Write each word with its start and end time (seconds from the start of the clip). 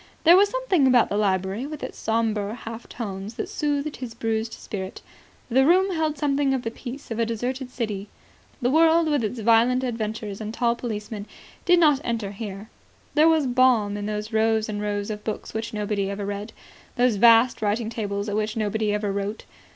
There 0.23 0.35
was 0.35 0.49
something 0.49 0.87
about 0.87 1.09
the 1.09 1.15
library 1.15 1.67
with 1.67 1.83
its 1.83 1.95
sombre 1.95 2.55
half 2.55 2.89
tones 2.89 3.35
that 3.35 3.47
soothed 3.47 3.97
his 3.97 4.15
bruised 4.15 4.53
spirit. 4.53 5.03
The 5.47 5.63
room 5.63 5.91
held 5.93 6.17
something 6.17 6.55
of 6.55 6.63
the 6.63 6.71
peace 6.71 7.11
of 7.11 7.19
a 7.19 7.25
deserted 7.27 7.69
city. 7.69 8.07
The 8.63 8.71
world, 8.71 9.07
with 9.07 9.23
its 9.23 9.41
violent 9.41 9.83
adventures 9.83 10.41
and 10.41 10.51
tall 10.55 10.75
policemen, 10.75 11.27
did 11.65 11.79
not 11.79 12.01
enter 12.03 12.31
here. 12.31 12.69
There 13.13 13.29
was 13.29 13.45
balm 13.45 13.95
in 13.95 14.07
those 14.07 14.33
rows 14.33 14.67
and 14.67 14.81
rows 14.81 15.11
of 15.11 15.23
books 15.23 15.53
which 15.53 15.71
nobody 15.71 16.09
ever 16.09 16.25
read, 16.25 16.51
those 16.95 17.17
vast 17.17 17.61
writing 17.61 17.91
tables 17.91 18.27
at 18.27 18.35
which 18.35 18.57
nobody 18.57 18.91
ever 18.91 19.11
wrote. 19.11 19.45